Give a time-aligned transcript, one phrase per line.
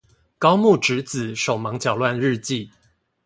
[0.39, 2.71] 高木直子手忙腳亂日記